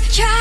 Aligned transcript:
to 0.00 0.37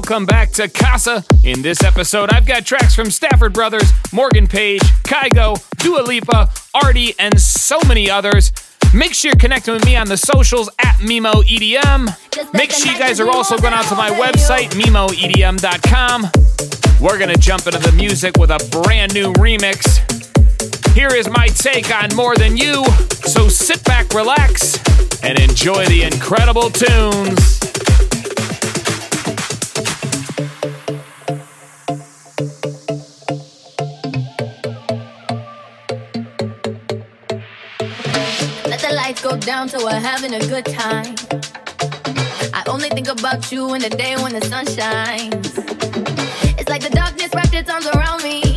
welcome 0.00 0.24
back 0.24 0.50
to 0.50 0.66
Casa. 0.66 1.22
In 1.44 1.60
this 1.60 1.84
episode, 1.84 2.30
I've 2.32 2.46
got 2.46 2.64
tracks 2.64 2.94
from 2.94 3.10
Stafford 3.10 3.52
Brothers, 3.52 3.92
Morgan 4.14 4.46
Page, 4.46 4.80
Kygo, 5.02 5.62
Dua 5.76 6.00
Lipa, 6.00 6.48
Arty, 6.72 7.14
and 7.18 7.38
so 7.38 7.78
many 7.86 8.10
others. 8.10 8.50
Make 8.94 9.12
sure 9.12 9.28
you're 9.28 9.38
connecting 9.38 9.74
with 9.74 9.84
me 9.84 9.96
on 9.96 10.08
the 10.08 10.16
socials 10.16 10.70
at 10.78 10.94
Mimo 11.00 11.44
EDM. 11.44 12.54
Make 12.54 12.70
sure 12.70 12.90
you 12.90 12.98
guys 12.98 13.20
are 13.20 13.28
also 13.28 13.58
going 13.58 13.74
out 13.74 13.84
to 13.88 13.94
my 13.94 14.08
website, 14.08 14.70
MimoEDM.com. 14.70 16.30
We're 16.98 17.18
going 17.18 17.34
to 17.34 17.38
jump 17.38 17.66
into 17.66 17.78
the 17.78 17.92
music 17.92 18.38
with 18.38 18.50
a 18.50 18.82
brand 18.82 19.12
new 19.12 19.34
remix. 19.34 19.84
Here 20.94 21.14
is 21.14 21.28
my 21.28 21.48
take 21.48 21.94
on 21.94 22.16
More 22.16 22.34
Than 22.36 22.56
You. 22.56 22.86
So 23.26 23.50
sit 23.50 23.84
back, 23.84 24.14
relax, 24.14 24.78
and 25.22 25.38
enjoy 25.38 25.84
the 25.84 26.04
incredible 26.04 26.70
tunes. 26.70 27.60
Down, 39.40 39.68
so 39.68 39.82
we're 39.84 39.98
having 39.98 40.34
a 40.34 40.40
good 40.40 40.66
time. 40.66 41.14
I 42.52 42.62
only 42.66 42.88
think 42.90 43.08
about 43.08 43.50
you 43.50 43.74
in 43.74 43.80
the 43.80 43.88
day 43.88 44.16
when 44.16 44.32
the 44.32 44.40
sun 44.42 44.66
shines. 44.66 45.58
It's 46.58 46.68
like 46.68 46.82
the 46.82 46.90
darkness 46.90 47.34
wrapped 47.34 47.54
its 47.54 47.70
arms 47.70 47.86
around 47.86 48.22
me. 48.22 48.49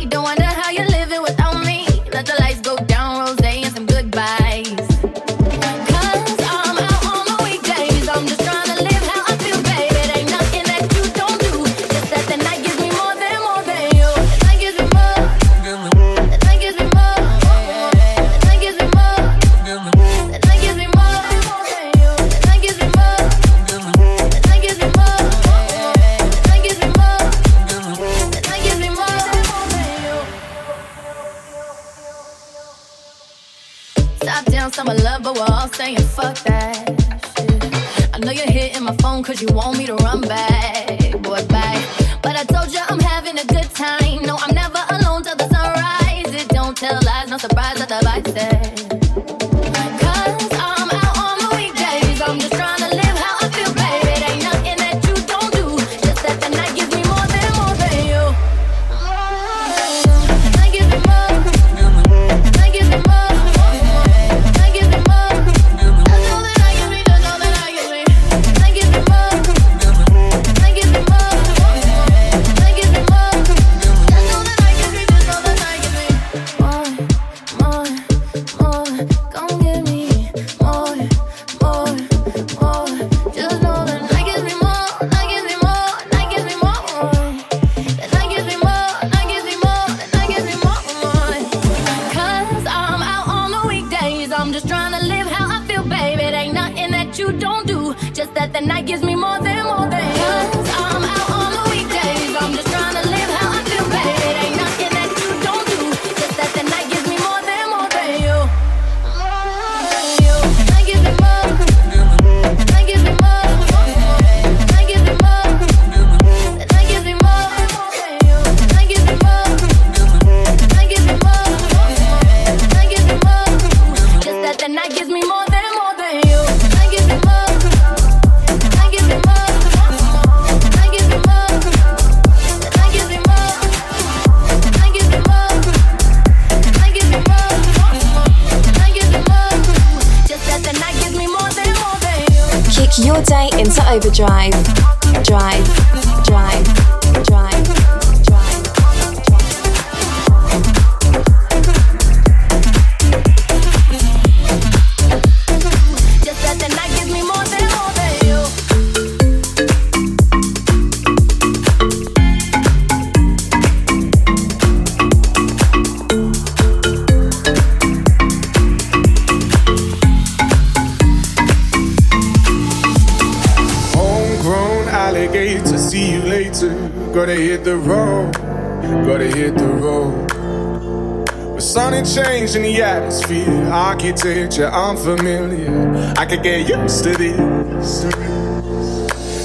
picture 184.24 184.70
unfamiliar. 184.70 185.92
I 186.16 186.24
could 186.24 186.42
get 186.42 186.66
used 186.66 187.04
to 187.04 187.12
this. 187.12 188.04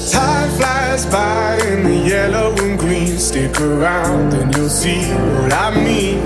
Time 0.09 0.49
flies 0.51 1.05
by 1.07 1.59
in 1.67 1.83
the 1.83 1.97
yellow 2.07 2.55
and 2.63 2.79
green. 2.79 3.17
Stick 3.17 3.59
around 3.59 4.33
and 4.33 4.55
you'll 4.55 4.69
see 4.69 5.01
what 5.35 5.51
I 5.51 5.75
mean. 5.83 6.21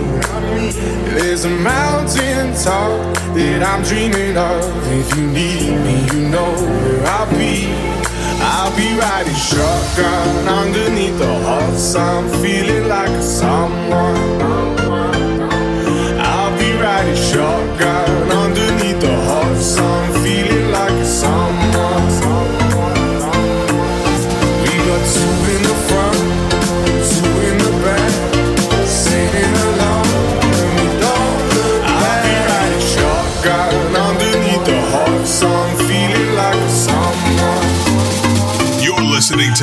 There's 1.15 1.45
a 1.45 1.49
mountain 1.49 2.53
top 2.53 3.01
that 3.33 3.63
I'm 3.63 3.81
dreaming 3.81 4.37
of. 4.37 4.61
If 5.01 5.17
you 5.17 5.25
need 5.25 5.73
me, 5.85 5.95
you 6.13 6.29
know 6.29 6.53
where 6.53 7.07
I'll 7.07 7.31
be. 7.31 7.65
I'll 8.53 8.75
be 8.77 8.89
riding 8.99 9.33
shotgun 9.33 10.47
underneath 10.47 11.17
the 11.17 11.33
hot 11.41 11.75
sun, 11.75 12.29
feeling 12.43 12.87
like 12.87 13.19
someone. 13.19 14.15
I'll 16.21 16.55
be 16.59 16.71
riding 16.79 17.15
shotgun. 17.15 17.92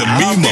to 0.00 0.40
me, 0.40 0.49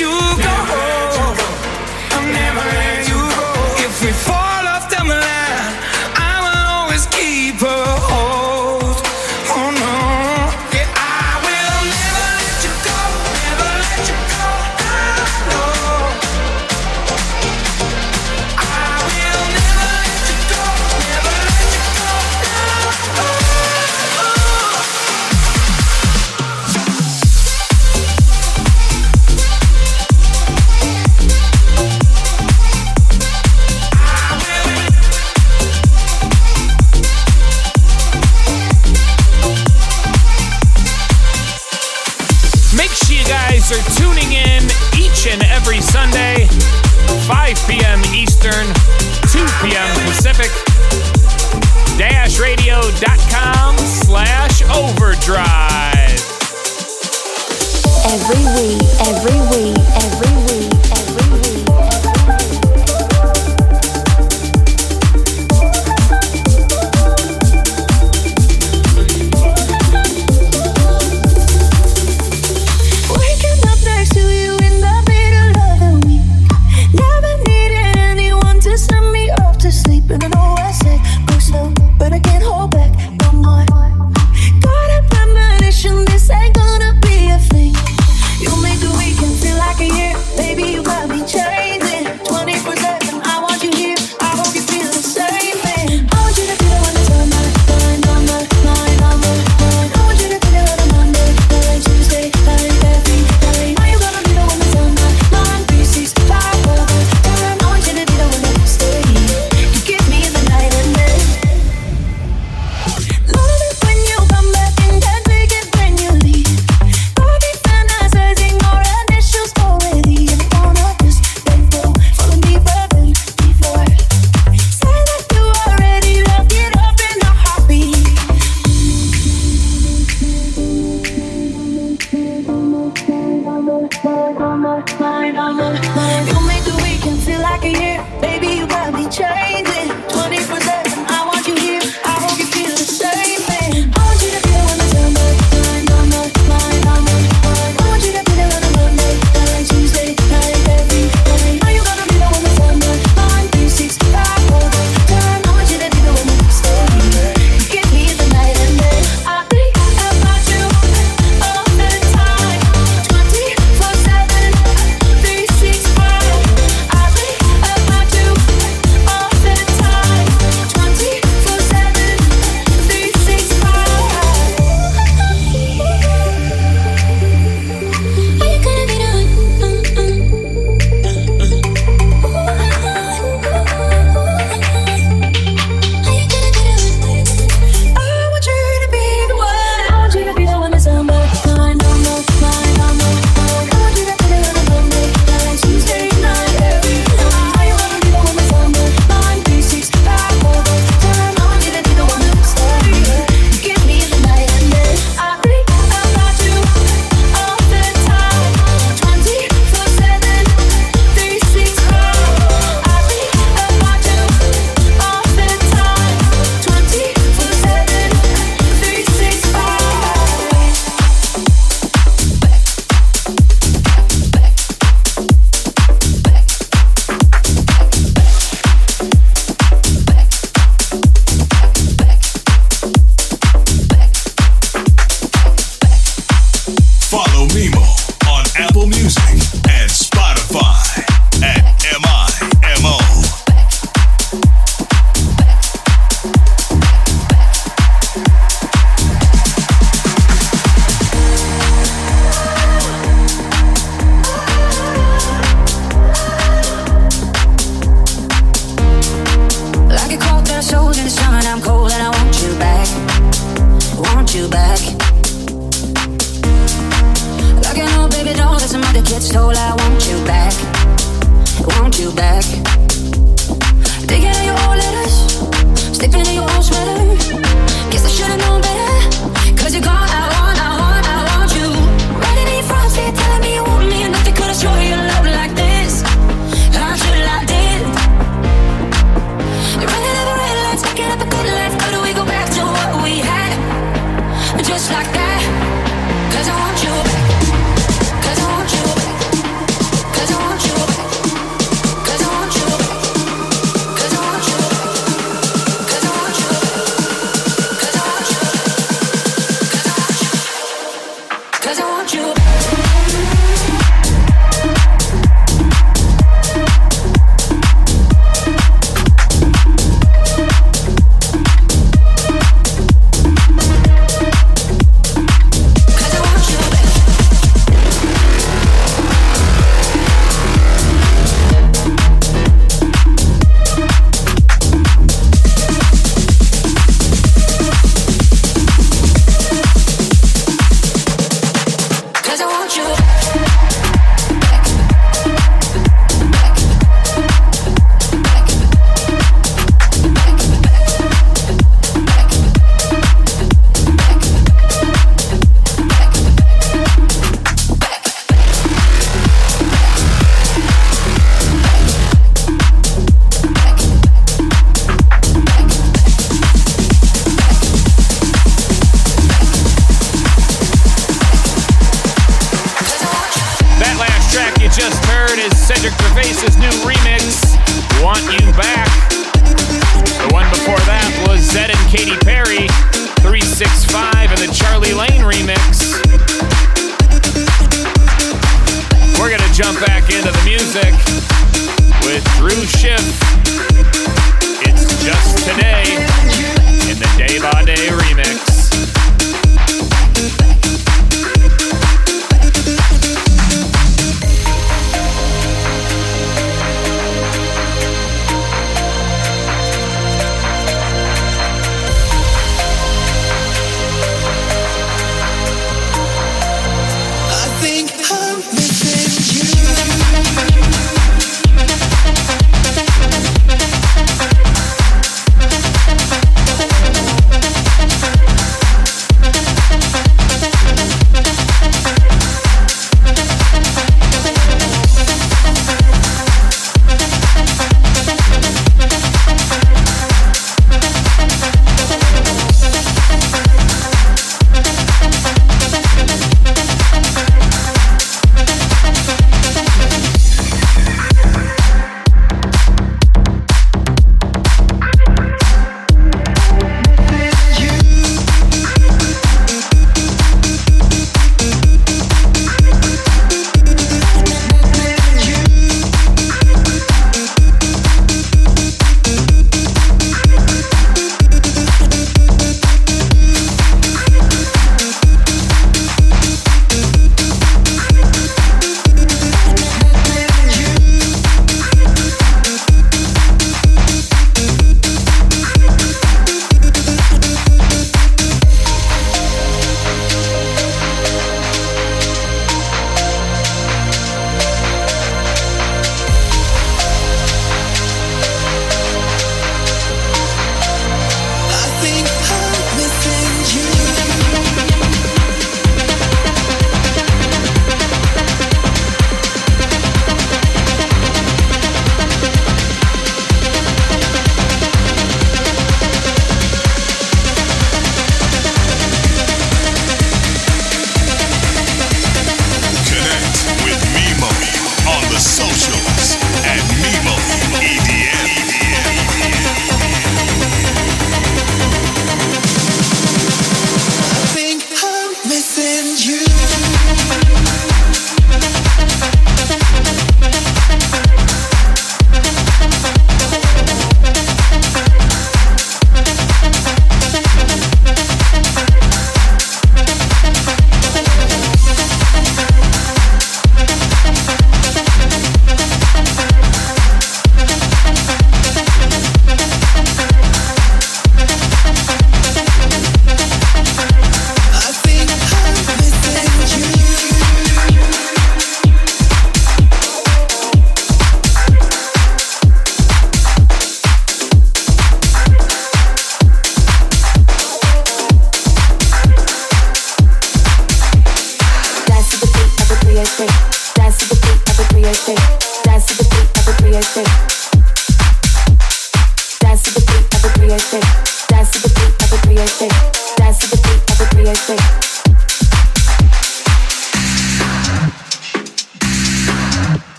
you 0.00 0.33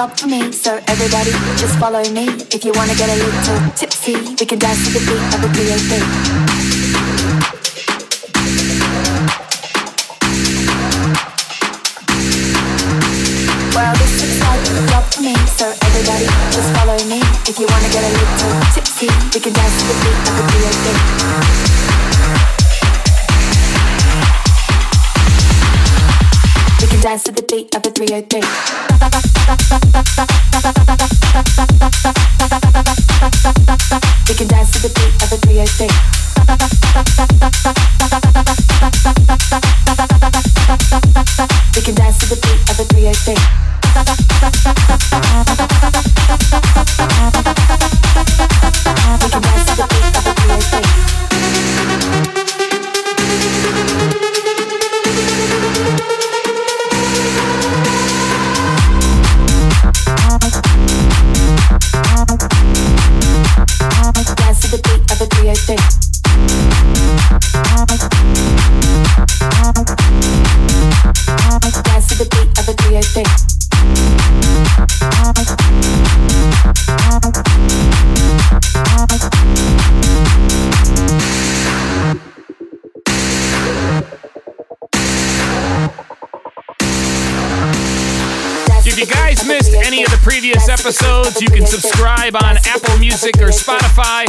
job 0.00 0.16
for 0.16 0.28
me, 0.28 0.50
so 0.50 0.80
everybody 0.88 1.30
just 1.60 1.78
follow 1.78 2.02
me. 2.16 2.24
If 2.56 2.64
you 2.64 2.72
wanna 2.74 2.94
get 2.94 3.10
a 3.10 3.16
little 3.20 3.70
tipsy, 3.76 4.16
we 4.16 4.46
can 4.46 4.58
dance 4.58 4.80
to 4.86 4.92
the 4.96 5.00
beat 5.04 5.20
of 5.36 5.44
a 5.44 5.48
303. 5.52 6.00
Well, 13.76 13.92
this 14.00 14.12
looks 14.20 14.40
like 14.40 14.64
a 14.72 14.88
job 14.88 15.04
for 15.12 15.20
me, 15.20 15.36
so 15.58 15.66
everybody 15.68 16.24
just 16.56 16.70
follow 16.76 16.96
me. 17.04 17.20
If 17.44 17.58
you 17.60 17.66
wanna 17.68 17.90
get 17.92 18.02
a 18.02 18.12
little 18.20 18.56
tipsy, 18.72 19.10
we 19.34 19.40
can 19.44 19.52
dance 19.52 19.76
to 19.80 19.84
the 19.84 19.96
beat 20.00 20.16
of 20.28 20.40
a 20.40 20.44
303. 20.48 22.09
Dance 27.02 27.22
to 27.22 27.32
the 27.32 27.42
beat 27.44 27.74
of 27.74 27.86
a 27.86 27.90
303. 27.90 28.40
We 34.28 34.34
can 34.34 34.48
dance 34.48 34.70
to 34.72 34.82
the 34.82 34.90
beat 34.94 35.22
of 35.22 35.32
a 35.32 35.38
303. 35.38 35.88
We 41.74 41.80
can 41.82 41.94
dance 41.94 42.18
to 42.18 42.26
the 42.26 42.36
beat 42.36 42.70
of 42.70 42.80
a 42.80 42.84
303. 42.84 43.34
Episodes, 90.80 91.40
you 91.42 91.48
can 91.48 91.66
subscribe 91.66 92.34
on 92.36 92.56
Apple 92.66 92.96
Music 92.98 93.36
or 93.36 93.48
Spotify. 93.48 94.24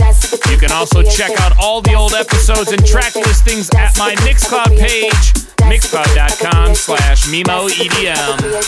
You 0.52 0.58
can 0.58 0.72
also 0.72 1.02
check 1.02 1.32
out 1.40 1.54
all 1.58 1.82
the 1.82 1.94
old 1.94 2.14
episodes 2.14 2.72
and 2.72 2.86
track 2.86 3.16
listings 3.16 3.70
at 3.78 3.98
my 3.98 4.16
Mixcloud 4.16 4.78
page, 4.78 5.34
mixcloud.com 5.62 6.76
slash 6.76 7.28
E 7.30 7.44
MimoEDM. 7.44 8.62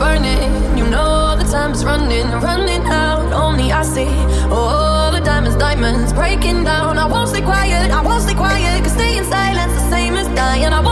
Burning, 0.00 0.78
you 0.78 0.86
know 0.88 1.36
the 1.36 1.44
time's 1.44 1.84
running, 1.84 2.26
running 2.48 2.84
out. 2.86 3.32
Only 3.32 3.70
I 3.70 3.82
see 3.82 4.08
all 4.50 5.12
the 5.12 5.20
diamonds, 5.20 5.56
diamonds 5.58 6.12
breaking 6.14 6.64
down. 6.64 6.96
I 6.96 7.06
won't 7.06 7.28
stay 7.28 7.42
quiet, 7.42 7.90
I 7.92 8.00
won't 8.00 8.22
stay 8.22 8.34
quiet, 8.34 8.82
cause 8.82 8.94
staying 8.94 9.24
silent's 9.24 9.74
the 9.80 9.90
same 9.90 10.14
as 10.16 10.26
dying. 10.28 10.72
I 10.72 10.80
won't 10.80 10.89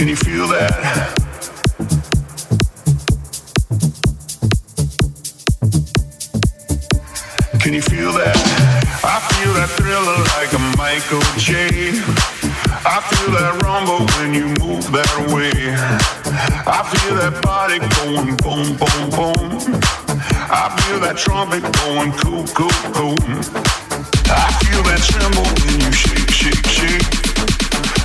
Can 0.00 0.08
you 0.08 0.16
feel 0.16 0.48
that? 0.48 0.72
Can 7.60 7.74
you 7.74 7.82
feel 7.82 8.10
that? 8.14 8.34
I 9.04 9.20
feel 9.28 9.52
that 9.52 9.68
thriller 9.76 10.16
like 10.40 10.54
a 10.54 10.62
Michael 10.78 11.20
J. 11.36 11.68
I 12.80 13.02
feel 13.12 13.30
that 13.36 13.60
rumble 13.62 14.06
when 14.16 14.32
you 14.32 14.46
move 14.64 14.90
that 14.90 15.20
way. 15.34 15.52
I 16.64 16.80
feel 16.96 17.16
that 17.16 17.42
body 17.42 17.78
going 18.00 18.36
boom, 18.40 18.78
boom, 18.80 19.10
boom. 19.12 19.80
I 20.48 20.74
feel 20.80 21.00
that 21.00 21.18
trumpet 21.18 21.60
going 21.84 22.12
cool, 22.12 22.46
cool, 22.56 22.72
cool. 22.96 23.20
I 24.32 24.48
feel 24.64 24.82
that 24.84 25.04
tremble 25.04 25.44
when 25.44 25.78
you 25.84 25.92
shake, 25.92 26.30
shake, 26.30 26.66
shake. 26.68 27.29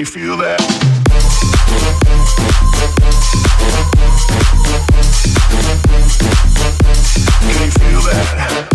you 0.00 0.06
feel 0.06 0.34
that? 0.38 0.58
Can 7.42 7.66
you 7.66 7.70
feel 7.70 8.00
that? 8.08 8.68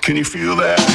Can 0.00 0.16
you 0.16 0.24
feel 0.24 0.56
that? 0.56 0.87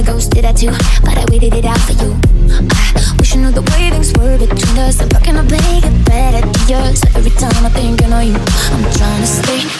I 0.00 0.02
ghosted 0.02 0.46
at 0.46 0.62
you, 0.62 0.70
but 1.04 1.18
I 1.18 1.26
waited 1.30 1.52
it 1.52 1.66
out 1.66 1.78
for 1.80 1.92
you. 1.92 2.16
I 2.48 3.14
wish 3.18 3.36
I 3.36 3.40
knew 3.40 3.50
the 3.50 3.60
way 3.60 3.90
things 3.90 4.14
were 4.16 4.38
between 4.38 4.78
us. 4.78 4.98
I'm 4.98 5.10
fucking 5.10 5.36
a 5.36 5.42
big 5.42 5.82
better 6.06 6.40
to 6.40 6.72
yours. 6.72 7.04
Every 7.14 7.30
time 7.32 7.66
I 7.66 7.68
think 7.68 8.02
I 8.04 8.08
know 8.08 8.20
you, 8.20 8.34
I'm 8.34 8.92
trying 8.94 9.20
to 9.20 9.26
stay. 9.26 9.79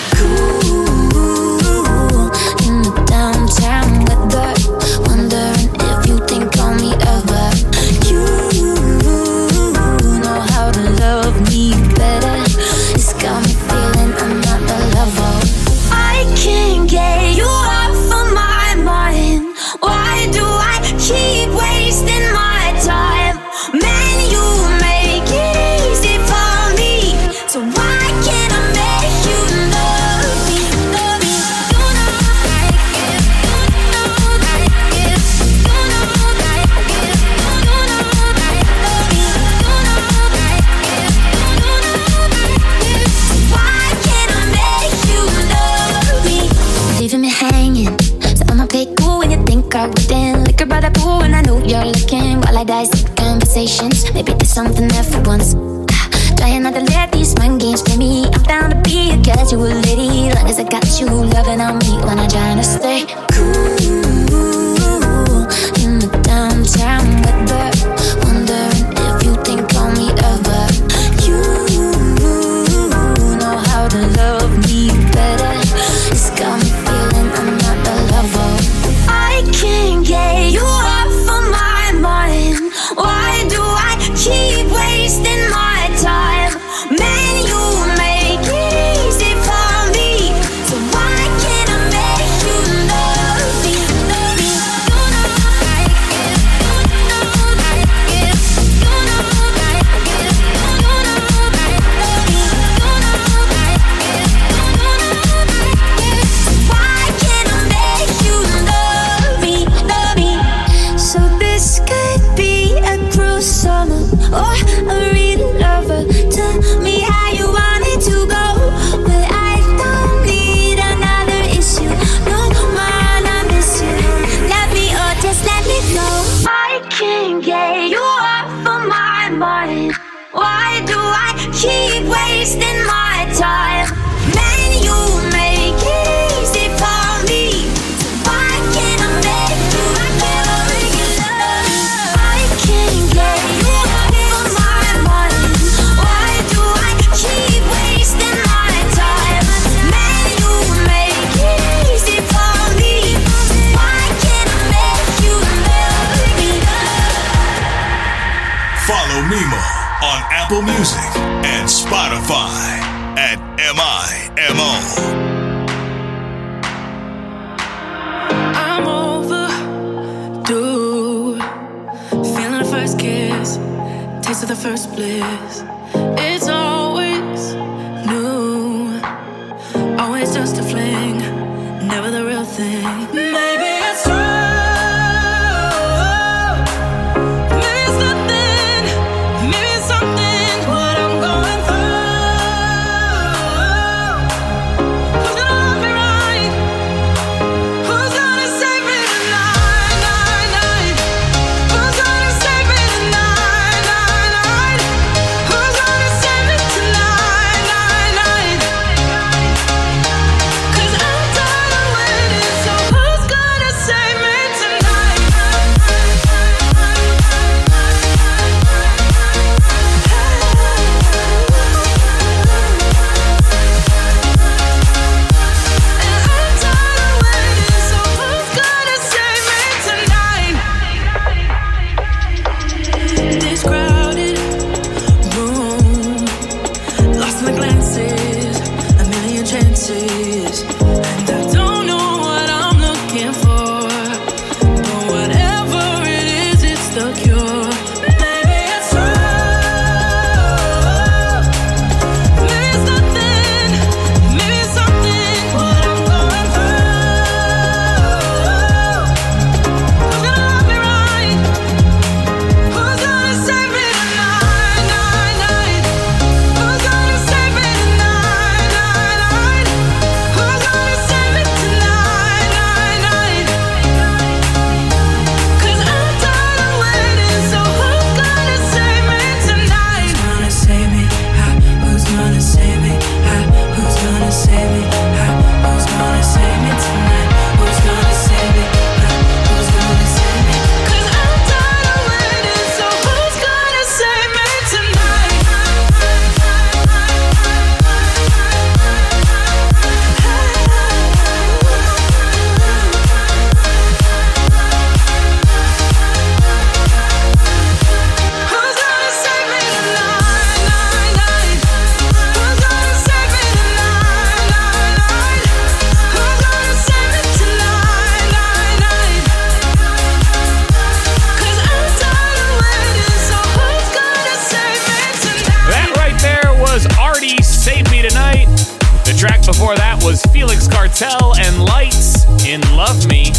track 329.20 329.44
before 329.44 329.76
that 329.76 330.02
was 330.02 330.22
Felix 330.32 330.66
Cartal 330.66 331.36
and 331.36 331.62
Lights 331.66 332.24
in 332.46 332.62
Love 332.74 333.06
Me. 333.06 333.30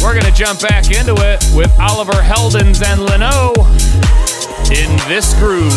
We're 0.00 0.14
going 0.14 0.24
to 0.24 0.32
jump 0.32 0.62
back 0.62 0.86
into 0.86 1.12
it 1.12 1.44
with 1.54 1.70
Oliver 1.78 2.12
Heldens 2.12 2.82
and 2.82 3.02
Lenno 3.02 3.52
in 4.72 4.88
this 5.06 5.34
groove. 5.34 5.76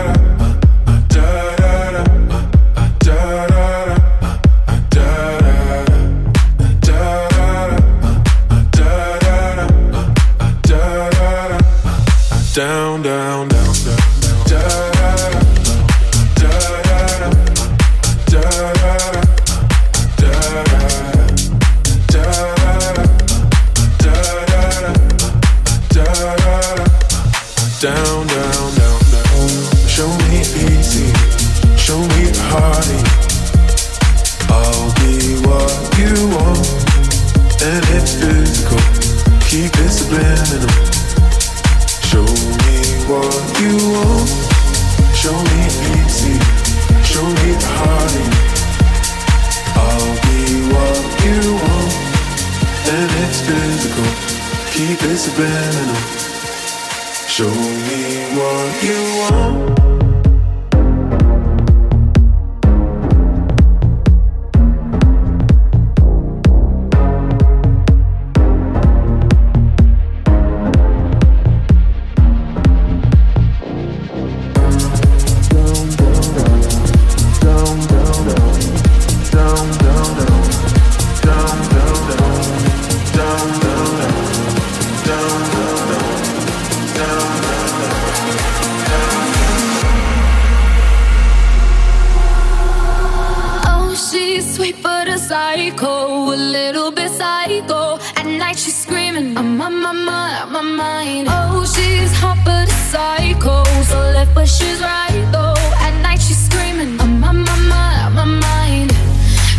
I'm 99.37 99.61
on 99.61 99.81
my 99.81 99.91
mind, 99.93 100.43
on 100.43 100.51
my 100.51 100.61
mind. 100.61 101.27
Oh, 101.29 101.63
she's 101.63 102.11
hot 102.13 102.37
but 102.43 102.67
a 102.67 102.77
psycho. 102.91 103.63
So 103.83 103.97
left 104.15 104.35
but 104.35 104.47
she's 104.47 104.81
right 104.81 105.25
though. 105.31 105.55
At 105.79 106.01
night 106.01 106.21
she's 106.21 106.43
screaming. 106.45 106.99
I'm 106.99 107.23
on 107.23 107.43
my 107.43 107.57
mind, 107.73 108.01
on 108.05 108.13
my 108.15 108.25
mind. 108.25 108.91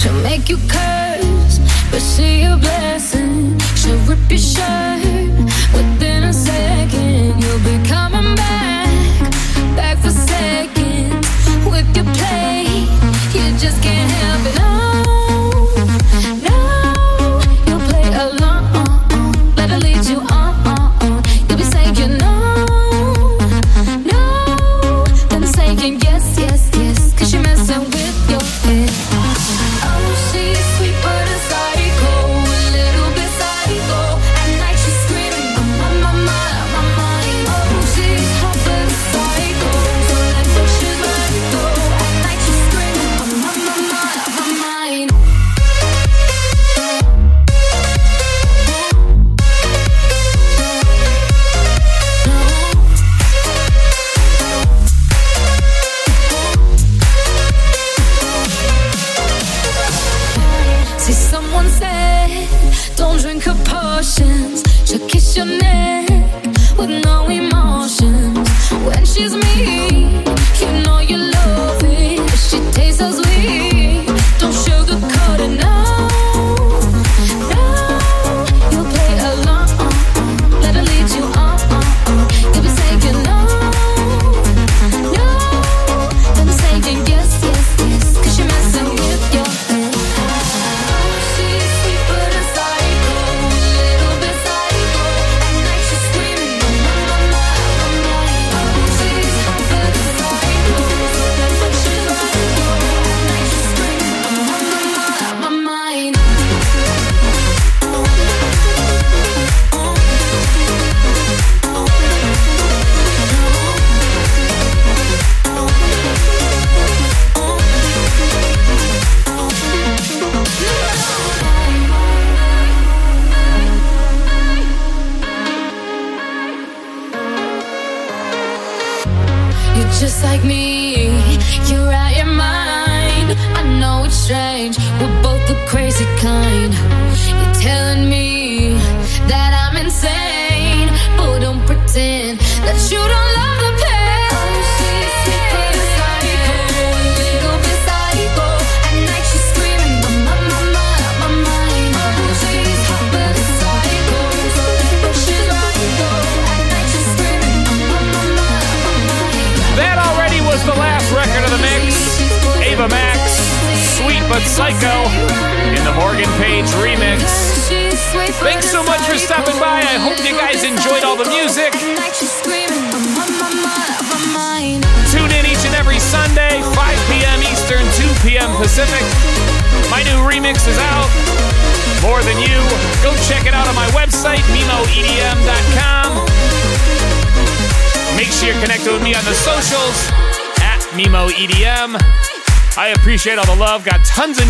She'll 0.00 0.20
make 0.22 0.48
you 0.48 0.58
curse, 0.68 1.58
but 1.90 2.00
she 2.00 2.42
a 2.42 2.56
blessing. 2.56 3.58
She'll 3.76 3.98
rip 4.08 4.30
your 4.30 4.38
shirt. 4.38 4.91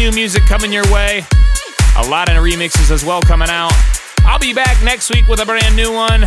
new 0.02 0.10
music 0.10 0.44
coming 0.46 0.72
your 0.72 0.82
way. 0.92 1.24
A 1.96 2.08
lot 2.08 2.28
of 2.28 2.34
remixes 2.38 2.90
as 2.90 3.04
well 3.04 3.22
coming 3.22 3.48
out. 3.48 3.72
I'll 4.24 4.38
be 4.38 4.52
back 4.52 4.82
next 4.82 5.14
week 5.14 5.28
with 5.28 5.38
a 5.38 5.46
brand 5.46 5.76
new 5.76 5.92
one. 5.92 6.24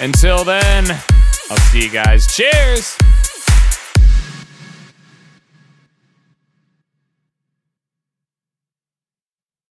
Until 0.00 0.44
then, 0.44 0.86
I'll 1.50 1.58
see 1.58 1.82
you 1.82 1.90
guys. 1.90 2.26
Cheers! 2.26 2.96